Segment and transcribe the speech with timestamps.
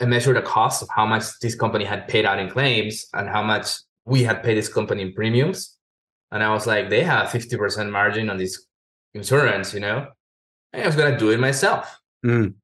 [0.00, 3.28] and measure the cost of how much this company had paid out in claims and
[3.28, 3.68] how much
[4.04, 5.76] we had paid this company in premiums.
[6.30, 8.66] And I was like, they have 50% margin on this
[9.14, 10.06] insurance, you know?
[10.72, 11.98] And I was gonna do it myself.
[12.24, 12.54] Mm.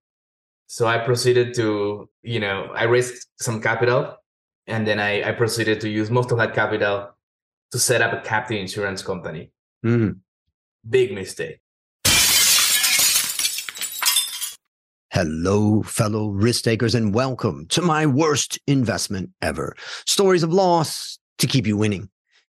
[0.67, 4.17] So I proceeded to, you know, I raised some capital
[4.67, 7.11] and then I, I proceeded to use most of that capital
[7.73, 9.51] to set up a captive insurance company.
[9.85, 10.21] Mm.
[10.89, 11.61] Big mistake.
[15.15, 19.77] Hello, fellow risk takers, and welcome to my worst investment ever.
[20.07, 22.09] Stories of loss to keep you winning.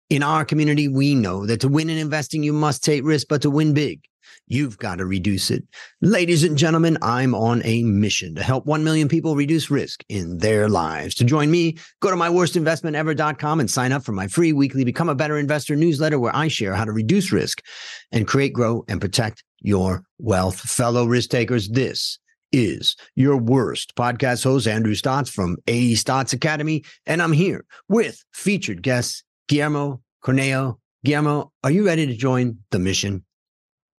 [0.09, 3.42] In our community, we know that to win in investing, you must take risk, but
[3.42, 4.01] to win big,
[4.47, 5.62] you've got to reduce it.
[6.01, 10.39] Ladies and gentlemen, I'm on a mission to help 1 million people reduce risk in
[10.39, 11.15] their lives.
[11.17, 15.15] To join me, go to myworstinvestmentever.com and sign up for my free weekly Become a
[15.15, 17.62] Better Investor newsletter where I share how to reduce risk
[18.11, 20.61] and create, grow, and protect your wealth.
[20.61, 22.19] Fellow risk takers, this
[22.53, 26.84] is your worst podcast host, Andrew Stotz from A Stotz Academy.
[27.07, 30.78] And I'm here with featured guest Guillermo Cornejo.
[31.05, 33.25] Guillermo, are you ready to join the mission?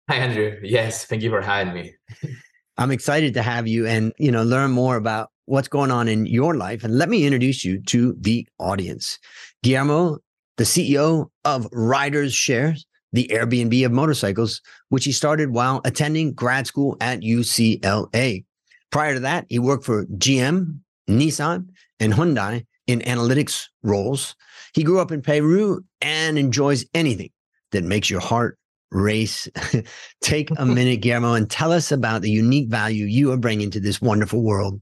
[0.09, 0.59] Hi, Andrew.
[0.63, 1.95] Yes, thank you for having me.
[2.77, 6.27] I'm excited to have you and, you know, learn more about what's going on in
[6.27, 6.85] your life.
[6.85, 9.19] And let me introduce you to the audience.
[9.63, 10.19] Guillermo,
[10.57, 16.67] the CEO of Riders Shares, the Airbnb of motorcycles, which he started while attending grad
[16.67, 18.45] school at UCLA.
[18.91, 21.69] Prior to that, he worked for GM, Nissan,
[22.01, 24.35] and Hyundai in analytics roles.
[24.75, 27.31] He grew up in Peru and enjoys anything
[27.71, 28.59] that makes your heart
[28.91, 29.49] race.
[30.21, 33.81] Take a minute, Guillermo, and tell us about the unique value you are bringing to
[33.81, 34.81] this wonderful world.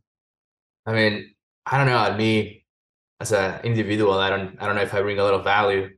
[0.87, 1.35] I mean,
[1.67, 2.17] I don't know.
[2.17, 2.65] Me
[3.21, 5.91] as an individual, I don't, I don't know if I bring a lot of value.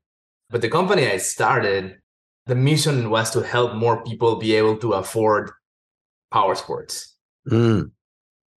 [0.51, 1.99] But the company I started,
[2.47, 5.51] the mission was to help more people be able to afford
[6.31, 7.17] power sports.
[7.51, 7.91] Mm.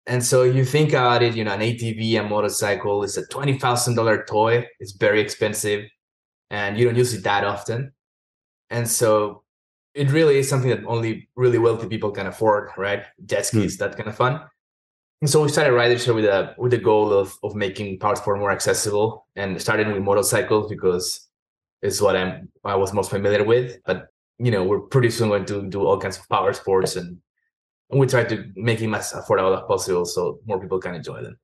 [0.08, 3.58] And so you think about it, you know, an ATV, a motorcycle is a twenty
[3.58, 4.68] thousand dollar toy.
[4.80, 5.86] It's very expensive,
[6.52, 7.92] and you don't use it that often.
[8.70, 9.44] And so
[9.96, 13.04] it really is something that only really wealthy people can afford, right?
[13.26, 13.80] Jet skis, mm.
[13.80, 14.42] that kind of fun.
[15.22, 18.38] And so we started Riders with a with the goal of of making power sport
[18.40, 21.28] more accessible, and starting with motorcycles because
[21.82, 23.78] it's what I'm I was most familiar with.
[23.86, 24.08] But
[24.40, 27.18] you know, we're pretty soon going to do all kinds of power sports and
[27.90, 31.22] and we try to make it as affordable as possible so more people can enjoy
[31.22, 31.38] them.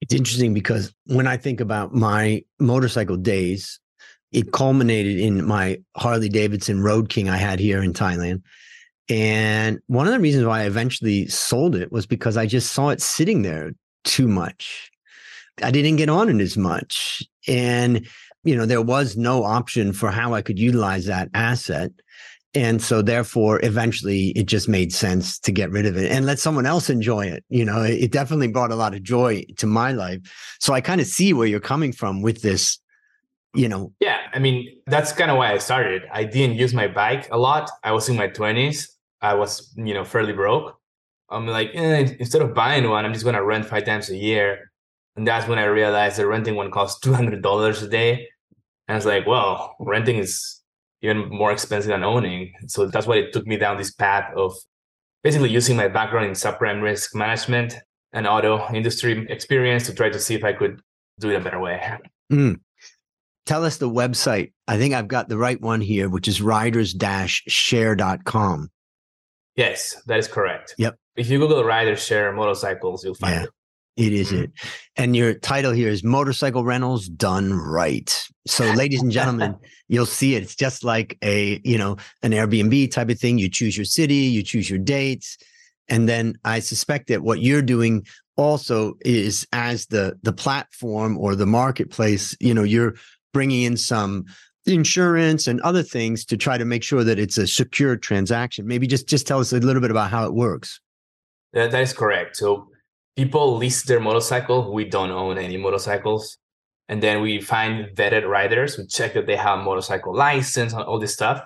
[0.00, 3.78] It's interesting because when I think about my motorcycle days,
[4.32, 8.42] it culminated in my Harley Davidson Road King I had here in Thailand.
[9.08, 12.88] And one of the reasons why I eventually sold it was because I just saw
[12.88, 13.72] it sitting there
[14.04, 14.90] too much.
[15.62, 17.22] I didn't get on it as much.
[17.46, 18.06] And,
[18.46, 21.90] you know, there was no option for how I could utilize that asset.
[22.54, 26.38] And so therefore, eventually it just made sense to get rid of it and let
[26.38, 27.44] someone else enjoy it.
[27.50, 30.20] You know, it definitely brought a lot of joy to my life.
[30.60, 32.78] So I kind of see where you're coming from with this,
[33.54, 33.92] you know.
[34.00, 34.20] Yeah.
[34.32, 36.04] I mean, that's kind of why I started.
[36.10, 37.68] I didn't use my bike a lot.
[37.82, 38.88] I was in my 20s.
[39.20, 40.78] I was, you know, fairly broke.
[41.28, 44.16] I'm like, eh, instead of buying one, I'm just going to rent five times a
[44.16, 44.70] year.
[45.16, 48.28] And that's when I realized that renting one costs $200 a day.
[48.88, 50.60] And I was like, well, renting is
[51.02, 52.52] even more expensive than owning.
[52.68, 54.54] So that's why it took me down this path of
[55.22, 57.76] basically using my background in subprime risk management
[58.12, 60.80] and auto industry experience to try to see if I could
[61.18, 61.80] do it a better way.
[62.32, 62.60] Mm.
[63.44, 64.52] Tell us the website.
[64.66, 68.70] I think I've got the right one here, which is riders-share.com.
[69.56, 70.74] Yes, that is correct.
[70.78, 70.96] Yep.
[71.16, 73.44] If you Google riders share motorcycles, you'll find yeah.
[73.44, 73.50] it.
[73.96, 74.44] It is mm-hmm.
[74.44, 74.50] it.
[74.96, 78.14] And your title here is Motorcycle Rentals Done Right.
[78.46, 79.56] So, ladies and gentlemen,
[79.88, 80.42] you'll see it.
[80.42, 83.38] It's just like a, you know, an Airbnb type of thing.
[83.38, 85.38] You choose your city, you choose your dates.
[85.88, 91.34] And then I suspect that what you're doing also is as the the platform or
[91.34, 92.94] the marketplace, you know, you're
[93.32, 94.26] bringing in some
[94.66, 98.66] insurance and other things to try to make sure that it's a secure transaction.
[98.66, 100.80] Maybe just just tell us a little bit about how it works.
[101.52, 102.36] that is correct.
[102.36, 102.68] So
[103.16, 104.72] people lease their motorcycle.
[104.72, 106.38] We don't own any motorcycles.
[106.88, 108.78] And then we find vetted riders.
[108.78, 111.42] We check that they have a motorcycle license and all this stuff.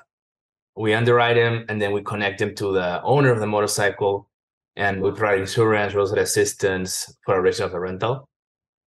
[0.76, 4.28] We underwrite them and then we connect them to the owner of the motorcycle.
[4.76, 8.28] And we provide insurance, roadside assistance for arrangement of the rental,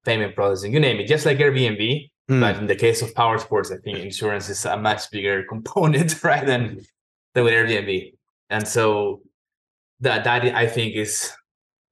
[0.06, 2.10] payment processing, you name it, just like Airbnb.
[2.30, 2.40] Mm.
[2.40, 6.24] But in the case of power sports, I think insurance is a much bigger component,
[6.24, 6.80] right, than,
[7.34, 8.14] than with Airbnb.
[8.50, 9.22] And so
[10.00, 11.34] that that I think is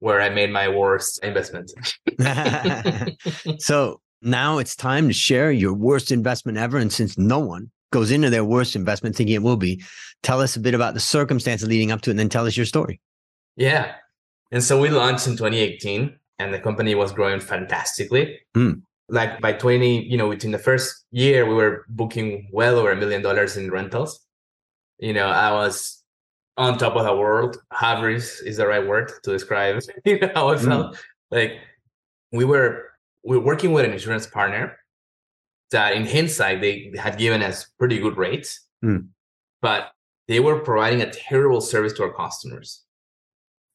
[0.02, 1.70] where I made my worst investment.
[3.62, 6.76] so now it's time to share your worst investment ever.
[6.76, 9.80] And since no one goes into their worst investment thinking it will be,
[10.24, 12.56] tell us a bit about the circumstances leading up to it and then tell us
[12.56, 13.00] your story.
[13.54, 13.94] Yeah.
[14.50, 18.40] And so we launched in 2018 and the company was growing fantastically.
[18.56, 18.82] Mm.
[19.08, 22.96] Like by 20, you know, within the first year, we were booking well over a
[22.96, 24.18] million dollars in rentals.
[24.98, 26.01] You know, I was
[26.56, 27.58] on top of the world.
[27.72, 30.94] Havers is the right word to describe you know, how I felt.
[30.94, 30.98] Mm.
[31.30, 31.52] Like
[32.32, 32.90] we were
[33.24, 34.76] we were working with an insurance partner
[35.70, 39.06] that in hindsight they had given us pretty good rates, mm.
[39.60, 39.92] but
[40.28, 42.84] they were providing a terrible service to our customers.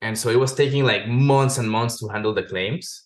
[0.02, 3.06] And so it was taking like months and months to handle the claims.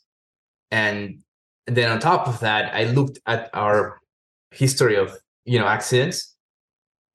[0.71, 1.21] And
[1.67, 4.01] then on top of that, I looked at our
[4.51, 5.15] history of
[5.45, 6.35] you know accidents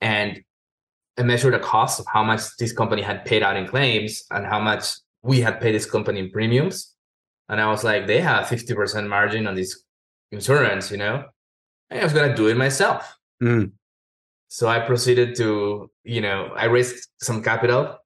[0.01, 0.43] and
[1.19, 4.47] I measure the cost of how much this company had paid out in claims and
[4.47, 4.85] how much
[5.23, 6.95] we had paid this company in premiums.
[7.49, 9.83] And I was like, they have 50% margin on this
[10.31, 11.25] insurance, you know?
[11.91, 13.17] And I was gonna do it myself.
[13.43, 13.73] Mm.
[14.49, 17.99] So I proceeded to, you know, I raised some capital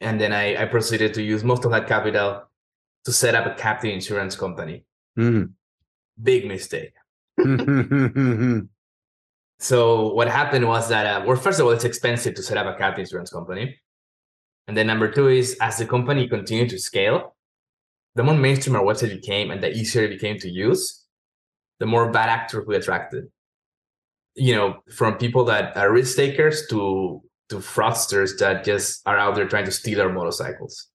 [0.00, 2.44] and then I, I proceeded to use most of that capital
[3.04, 4.84] to set up a captive insurance company.
[5.18, 5.52] Mm.
[6.22, 6.92] Big mistake.
[9.58, 12.72] so what happened was that, uh, well, first of all, it's expensive to set up
[12.72, 13.78] a captive insurance company.
[14.66, 17.34] And then number two is as the company continued to scale,
[18.14, 21.04] the more mainstream our website became and the easier it became to use,
[21.80, 23.28] the more bad actors we attracted
[24.38, 29.34] you know, from people that are risk takers to to fraudsters that just are out
[29.34, 30.88] there trying to steal our motorcycles.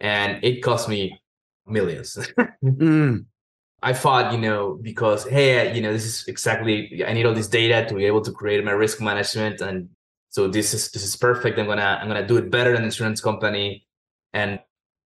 [0.00, 1.20] And it cost me
[1.66, 2.16] millions.
[2.64, 3.24] mm.
[3.84, 7.48] I thought, you know, because hey, you know, this is exactly I need all this
[7.48, 9.90] data to be able to create my risk management, and
[10.30, 11.58] so this is this is perfect.
[11.58, 13.86] I'm gonna I'm gonna do it better than insurance company,
[14.32, 14.58] and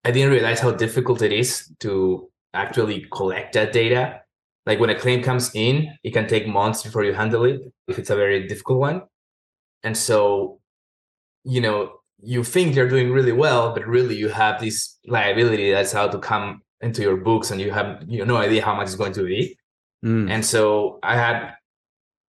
[0.05, 4.23] I didn't realize how difficult it is to actually collect that data
[4.69, 7.99] like when a claim comes in, it can take months before you handle it if
[7.99, 9.03] it's a very difficult one.
[9.83, 10.61] And so,
[11.43, 15.93] you know, you think you're doing really well, but really you have this liability that's
[15.93, 18.87] how to come into your books and you have you know, no idea how much
[18.87, 19.59] it's going to be.
[20.05, 20.31] Mm.
[20.31, 21.55] And so I had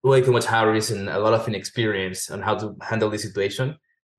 [0.04, 3.78] way too much hurries and a lot of inexperience on how to handle this situation.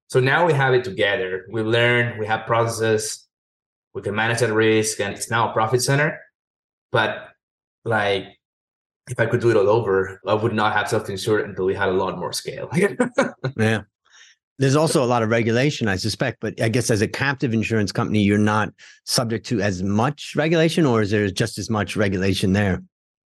[0.09, 1.47] So now we have it together.
[1.51, 3.27] We learn, we have processes,
[3.95, 6.21] we can manage that risk, and it's now a profit center.
[6.93, 7.29] But
[7.85, 8.25] like
[9.09, 11.89] if I could do it all over, I would not have self-insured until we had
[11.89, 12.69] a lot more scale.
[13.57, 13.83] yeah.
[14.61, 17.93] There's also a lot of regulation, I suspect, but I guess as a captive insurance
[17.93, 18.69] company, you're not
[19.07, 22.83] subject to as much regulation, or is there just as much regulation there?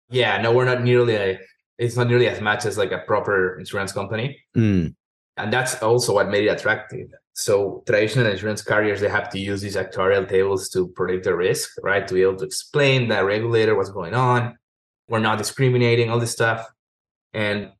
[0.09, 1.39] Yeah, no, we're not nearly a,
[1.77, 4.37] it's not nearly as much as like a proper insurance company.
[4.57, 4.95] Mm.
[5.37, 7.07] And that's also what made it attractive.
[7.31, 11.71] So traditional insurance carriers, they have to use these actuarial tables to predict the risk,
[11.81, 12.05] right?
[12.05, 14.57] To be able to explain that regulator what's going on.
[15.07, 16.67] We're not discriminating, all this stuff.
[17.33, 17.71] And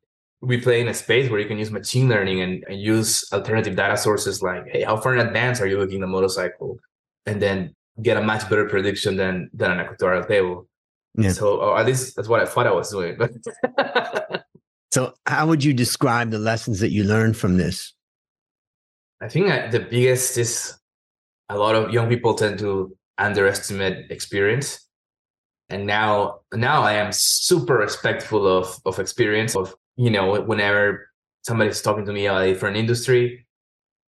[0.44, 3.76] we play in a space where you can use machine learning and, and use alternative
[3.76, 6.78] data sources like, hey, how far in advance are you looking the motorcycle?
[7.26, 10.68] And then get a much better prediction than than an actuarial table.
[11.16, 11.32] Yeah.
[11.32, 13.18] So or at least that's what I thought I was doing.
[14.92, 17.92] so how would you describe the lessons that you learned from this?
[19.20, 20.76] I think uh, the biggest is
[21.48, 24.80] a lot of young people tend to underestimate experience.
[25.70, 29.56] And now, now I am super respectful of of experience.
[29.56, 31.08] Of you know, whenever
[31.42, 33.46] somebody's talking to me about a different industry,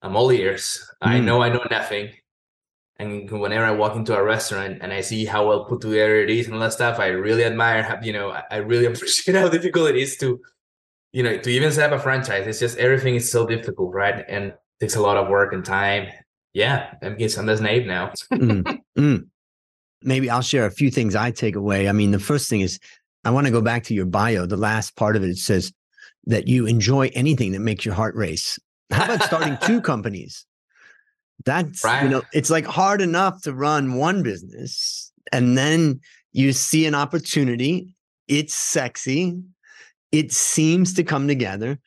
[0.02, 0.84] I'm all ears.
[1.02, 1.08] Mm.
[1.08, 2.10] I know I know nothing.
[2.98, 6.30] And whenever I walk into a restaurant and I see how well put together it
[6.30, 7.82] is and all that stuff, I really admire.
[7.82, 10.40] How, you know, I really appreciate how difficult it is to,
[11.12, 12.46] you know, to even set up a franchise.
[12.46, 14.24] It's just everything is so difficult, right?
[14.28, 16.08] And takes a lot of work and time.
[16.54, 18.12] Yeah, I'm getting some naive now.
[18.32, 19.26] mm, mm.
[20.02, 21.88] Maybe I'll share a few things I take away.
[21.88, 22.78] I mean, the first thing is
[23.26, 24.46] I want to go back to your bio.
[24.46, 25.72] The last part of it, it says
[26.26, 28.56] that you enjoy anything that makes your heart race.
[28.92, 30.46] How about starting two companies?
[31.44, 32.04] That's right.
[32.04, 36.00] you know, it's like hard enough to run one business and then
[36.32, 37.96] you see an opportunity.
[38.28, 39.42] It's sexy.
[40.12, 41.80] It seems to come together.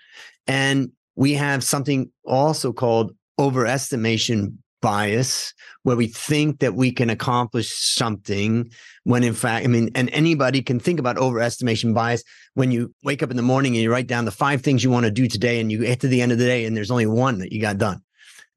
[0.45, 7.69] And we have something also called overestimation bias where we think that we can accomplish
[7.71, 8.69] something
[9.03, 13.21] when in fact i mean and anybody can think about overestimation bias when you wake
[13.23, 15.27] up in the morning and you write down the five things you want to do
[15.27, 17.51] today and you get to the end of the day and there's only one that
[17.51, 18.01] you got done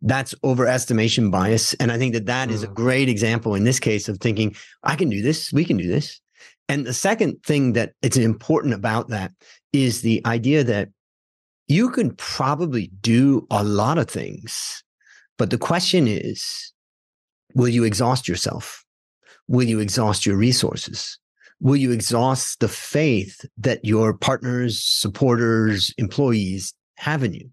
[0.03, 2.53] that's overestimation bias and i think that that mm.
[2.53, 2.75] is a mm.
[2.75, 6.21] great example in this case of thinking i can do this we can do this
[6.69, 9.33] and the second thing that it's important about that
[9.73, 10.89] is the idea that
[11.69, 14.83] you can probably do a lot of things.
[15.39, 16.73] But the question is
[17.55, 18.85] will you exhaust yourself?
[19.49, 21.19] Will you exhaust your resources?
[21.61, 27.51] Will you exhaust the faith that your partners, supporters, employees have in you?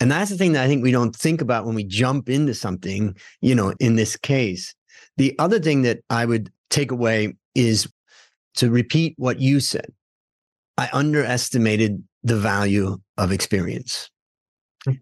[0.00, 2.54] And that's the thing that I think we don't think about when we jump into
[2.54, 4.74] something, you know, in this case.
[5.16, 7.88] The other thing that I would take away is
[8.56, 9.92] to repeat what you said.
[10.76, 14.10] I underestimated the value of experience.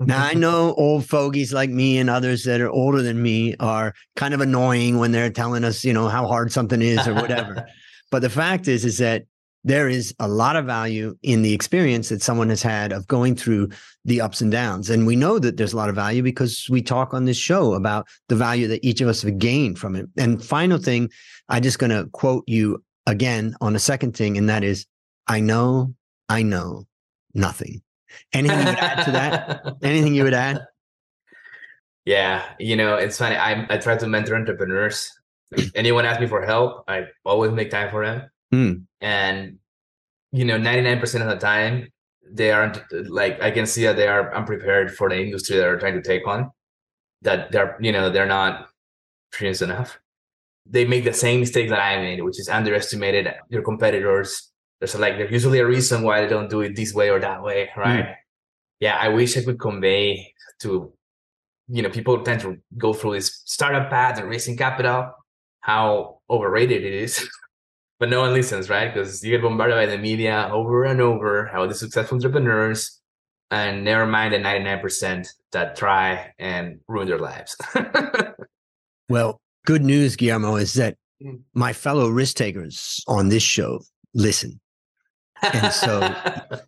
[0.00, 3.94] Now I know old fogies like me and others that are older than me are
[4.16, 7.66] kind of annoying when they're telling us, you know, how hard something is or whatever.
[8.10, 9.24] but the fact is, is that
[9.64, 13.34] there is a lot of value in the experience that someone has had of going
[13.34, 13.68] through
[14.04, 14.88] the ups and downs.
[14.90, 17.74] And we know that there's a lot of value because we talk on this show
[17.74, 20.06] about the value that each of us have gained from it.
[20.16, 21.10] And final thing,
[21.48, 24.86] I'm just going to quote you again on a second thing, and that is
[25.26, 25.94] I know,
[26.28, 26.84] I know
[27.34, 27.82] nothing.
[28.32, 29.76] Anything you would add to that?
[29.82, 30.66] Anything you would add?
[32.04, 33.36] Yeah, you know, it's funny.
[33.36, 35.10] I I try to mentor entrepreneurs.
[35.52, 38.30] If anyone asks me for help, I always make time for them.
[38.52, 38.84] Mm.
[39.00, 39.58] And
[40.32, 41.88] you know, 99% of the time,
[42.28, 45.94] they aren't like I can see that they are unprepared for the industry they're trying
[45.94, 46.50] to take on.
[47.22, 48.68] That they're, you know, they're not
[49.30, 49.98] experienced enough.
[50.64, 54.50] They make the same mistake that I made, which is underestimated your competitors.
[54.80, 57.42] There's like there's usually a reason why they don't do it this way or that
[57.42, 58.04] way, right?
[58.04, 58.14] Mm.
[58.80, 60.92] Yeah, I wish I could convey to
[61.68, 65.12] you know people tend to go through this startup path and raising capital
[65.60, 67.28] how overrated it is
[67.98, 68.92] but no one listens, right?
[68.92, 73.00] Because you get bombarded by the media over and over how the successful entrepreneurs,
[73.50, 77.56] and never mind the 99% that try and ruin their lives.
[79.08, 81.40] well, good news, Guillermo, is that mm.
[81.54, 83.80] my fellow risk takers on this show
[84.14, 84.60] listen.
[85.42, 86.14] And so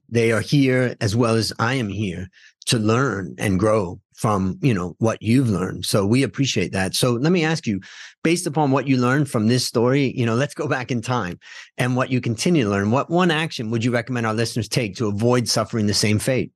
[0.08, 2.28] they are here as well as I am here
[2.66, 5.84] to learn and grow from you know what you've learned.
[5.86, 6.94] So we appreciate that.
[6.94, 7.80] So let me ask you
[8.24, 11.38] based upon what you learned from this story you know let's go back in time
[11.78, 12.90] and what you continue to learn.
[12.90, 16.52] What one action would you recommend our listeners take to avoid suffering the same fate?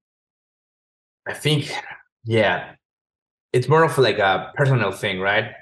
[1.26, 1.72] I think
[2.24, 2.72] yeah
[3.52, 5.52] it's more of like a personal thing right?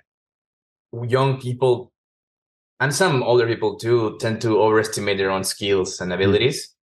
[1.07, 1.93] Young people
[2.81, 6.75] and some older people too tend to overestimate their own skills and abilities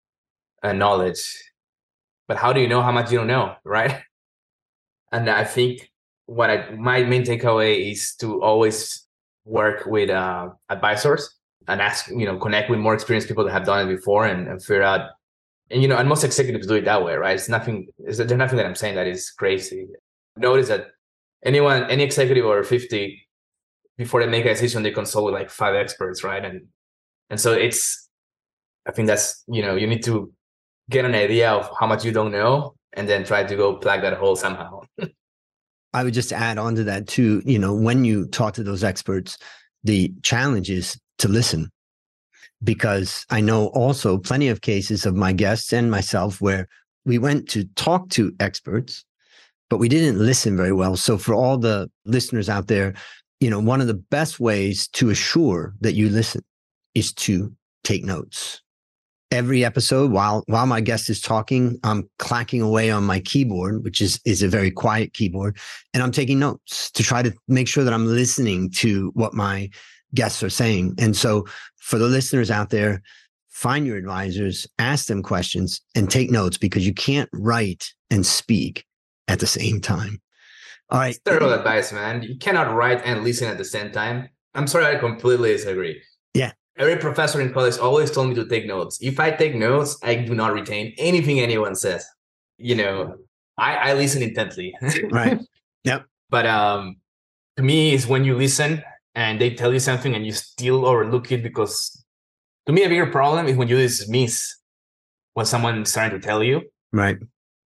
[0.63, 1.21] and knowledge
[2.27, 4.01] but how do you know how much you don't know right
[5.11, 5.91] and I think
[6.25, 9.07] what I my main takeaway is to always
[9.45, 11.33] work with uh, advisors
[11.67, 14.47] and ask, you know, connect with more experienced people that have done it before and,
[14.47, 15.11] and figure out.
[15.69, 17.35] And you know, and most executives do it that way, right?
[17.35, 17.87] It's nothing.
[17.99, 19.87] There's nothing that I'm saying that is crazy.
[20.37, 20.87] Notice that
[21.43, 23.26] anyone, any executive over 50,
[23.97, 26.43] before they make a decision, they consult with like five experts, right?
[26.43, 26.67] And
[27.29, 28.09] and so it's,
[28.85, 30.31] I think that's you know, you need to
[30.89, 34.01] get an idea of how much you don't know and then try to go plug
[34.01, 34.81] that hole somehow.
[35.93, 37.41] I would just add on to that too.
[37.45, 39.37] You know, when you talk to those experts,
[39.83, 41.71] the challenge is to listen
[42.63, 46.67] because I know also plenty of cases of my guests and myself where
[47.05, 49.05] we went to talk to experts,
[49.69, 50.97] but we didn't listen very well.
[50.97, 52.93] So for all the listeners out there,
[53.39, 56.43] you know, one of the best ways to assure that you listen
[56.95, 57.53] is to
[57.83, 58.61] take notes.
[59.29, 63.99] Every episode while while my guest is talking i'm clacking away on my keyboard which
[63.99, 65.57] is is a very quiet keyboard
[65.93, 69.69] and i'm taking notes to try to make sure that i'm listening to what my
[70.13, 70.95] guests are saying.
[70.97, 71.45] And so
[71.77, 73.01] for the listeners out there
[73.49, 78.85] find your advisors ask them questions and take notes because you can't write and speak
[79.27, 80.21] at the same time
[80.89, 84.67] all right terrible advice man you cannot write and listen at the same time i'm
[84.67, 86.01] sorry i completely disagree
[86.33, 88.99] yeah every professor in college always told me to take notes.
[89.01, 92.05] If I take notes, I do not retain anything anyone says.
[92.57, 93.15] You know,
[93.57, 94.75] I, I listen intently.
[95.11, 95.39] right.
[95.83, 96.05] Yep.
[96.29, 96.97] But um,
[97.57, 98.83] to me, is when you listen
[99.15, 102.03] and they tell you something and you still overlook it because
[102.67, 104.55] to me, a bigger problem is when you dismiss
[105.33, 106.61] what someone's trying to tell you.
[106.91, 107.17] Right.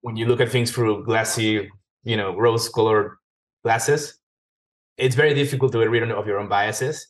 [0.03, 1.71] When you look at things through glassy,
[2.05, 3.17] you know, rose colored
[3.63, 4.19] glasses,
[4.97, 7.07] it's very difficult to get rid of your own biases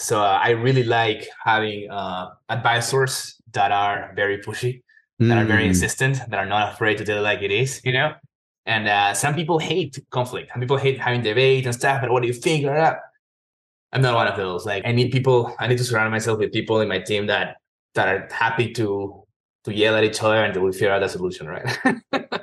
[0.00, 4.82] so uh, I really like having uh, advisors that are very pushy,
[5.20, 5.28] mm.
[5.28, 5.68] that are very mm.
[5.68, 8.14] insistent, that are not afraid to tell it like it is, you know.
[8.64, 10.52] And uh, some people hate conflict.
[10.52, 12.00] Some people hate having debate and stuff.
[12.00, 12.66] But what do you think?
[12.66, 14.64] I'm not one of those.
[14.64, 15.54] Like I need people.
[15.58, 17.56] I need to surround myself with people in my team that
[17.94, 19.22] that are happy to
[19.64, 21.76] to yell at each other until we figure out a solution, right?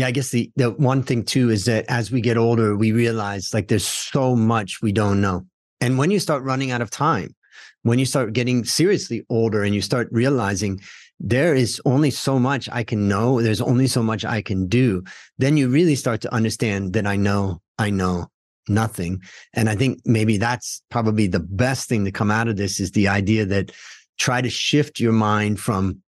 [0.00, 2.92] yeah, I guess the the one thing too is that as we get older, we
[2.92, 5.46] realize like there's so much we don't know
[5.80, 7.34] and when you start running out of time,
[7.82, 10.80] when you start getting seriously older and you start realizing
[11.18, 15.02] there is only so much I can know, there's only so much I can do,
[15.38, 18.26] then you really start to understand that I know, I know
[18.68, 19.22] nothing.
[19.54, 22.92] And I think maybe that's probably the best thing to come out of this is
[22.92, 23.72] the idea that
[24.18, 26.02] try to shift your mind from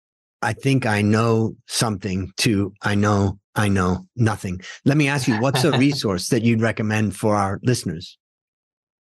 [0.41, 4.61] I think I know something to I know I know nothing.
[4.85, 8.19] Let me ask you, what's a resource that you'd recommend for our listeners?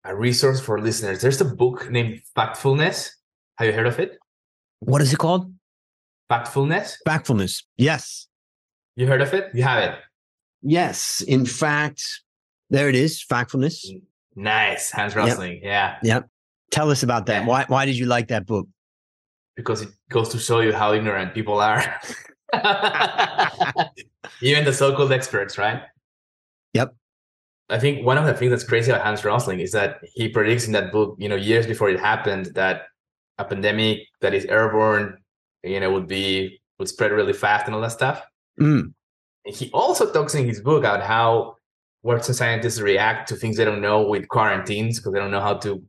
[0.06, 1.22] a resource for listeners.
[1.22, 3.10] There's a book named Factfulness.
[3.58, 4.18] Have you heard of it?
[4.80, 5.54] What is it called?
[6.30, 6.96] Factfulness.
[7.08, 7.64] Factfulness.
[7.78, 8.28] Yes.
[8.96, 9.50] You heard of it?
[9.54, 10.00] You have it.
[10.62, 11.22] Yes.
[11.22, 12.04] In fact,
[12.70, 13.24] there it is.
[13.24, 13.86] Factfulness.
[13.86, 14.02] Mm,
[14.36, 14.92] nice.
[14.92, 15.62] Hans Rosling.
[15.64, 15.64] Yep.
[15.64, 15.98] Yeah.
[16.04, 16.30] Yep.
[16.72, 17.46] Tell us about that.
[17.46, 18.68] Why why did you like that book?
[19.56, 22.02] Because it goes to show you how ignorant people are.
[24.42, 25.82] Even the so-called experts, right?
[26.74, 26.96] Yep.
[27.70, 30.66] I think one of the things that's crazy about Hans Rosling is that he predicts
[30.68, 32.84] in that book, you know, years before it happened, that
[33.38, 35.18] a pandemic that is airborne,
[35.64, 38.24] you know, would be would spread really fast and all that stuff.
[38.60, 38.94] Mm.
[39.46, 41.58] He also talks in his book about how
[42.02, 45.56] Western scientists react to things they don't know with quarantines because they don't know how
[45.56, 45.82] to,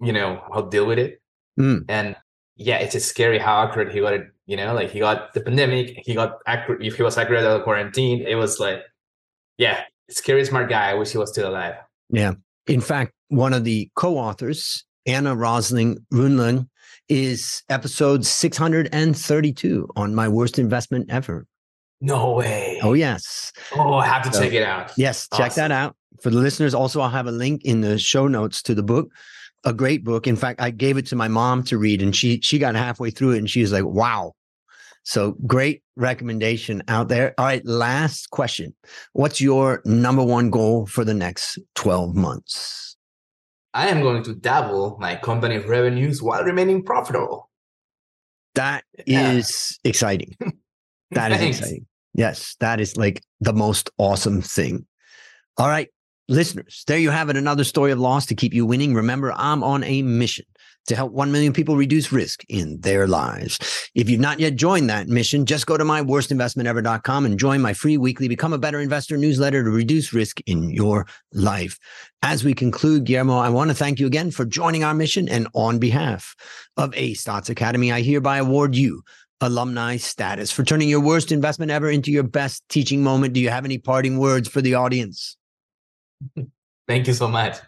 [0.00, 1.20] you know, how to deal with it.
[1.58, 1.84] Mm.
[1.88, 2.16] And
[2.56, 4.26] yeah, it's just scary how accurate he got it.
[4.48, 6.82] You know, like he got the pandemic, he got accurate.
[6.82, 8.82] If he was accurate about quarantine, it was like,
[9.58, 10.90] yeah, scary smart guy.
[10.90, 11.74] I wish he was still alive.
[12.08, 12.32] Yeah.
[12.66, 16.66] In fact, one of the co-authors, Anna Rosling Rönnlund,
[17.10, 21.46] is episode 632 on my worst investment ever.
[22.00, 22.80] No way.
[22.82, 23.52] Oh, yes.
[23.76, 24.92] Oh, I have to so, check it out.
[24.96, 25.94] Yes, check that out.
[26.22, 29.10] For the listeners, also, I'll have a link in the show notes to the book.
[29.64, 30.26] A great book.
[30.26, 33.10] In fact, I gave it to my mom to read, and she she got halfway
[33.10, 34.34] through it, and she was like, "Wow!"
[35.08, 37.32] So great recommendation out there.
[37.38, 38.74] All right, last question.
[39.14, 42.94] What's your number one goal for the next 12 months?
[43.72, 47.48] I am going to double my company's revenues while remaining profitable.
[48.54, 49.88] That is yeah.
[49.88, 50.36] exciting.
[51.12, 51.86] That is exciting.
[52.12, 54.86] Yes, that is like the most awesome thing.
[55.56, 55.88] All right,
[56.28, 57.36] listeners, there you have it.
[57.38, 58.92] Another story of loss to keep you winning.
[58.92, 60.44] Remember, I'm on a mission
[60.88, 63.58] to help 1 million people reduce risk in their lives.
[63.94, 67.96] If you've not yet joined that mission, just go to myworstinvestmentever.com and join my free
[67.96, 71.78] weekly Become a Better Investor newsletter to reduce risk in your life.
[72.22, 75.28] As we conclude, Guillermo, I want to thank you again for joining our mission.
[75.28, 76.34] And on behalf
[76.76, 79.02] of A Stotz Academy, I hereby award you
[79.40, 83.34] alumni status for turning your worst investment ever into your best teaching moment.
[83.34, 85.36] Do you have any parting words for the audience?
[86.88, 87.58] Thank you so much.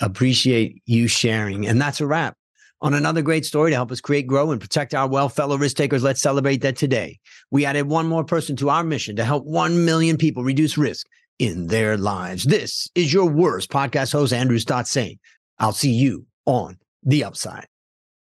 [0.00, 1.66] Appreciate you sharing.
[1.66, 2.36] And that's a wrap
[2.82, 5.76] on another great story to help us create, grow, and protect our well Fellow risk
[5.76, 7.18] takers, let's celebrate that today.
[7.50, 11.06] We added one more person to our mission to help 1 million people reduce risk
[11.38, 12.44] in their lives.
[12.44, 15.18] This is your worst podcast host, Andrew Stotz saying,
[15.58, 17.66] I'll see you on the upside.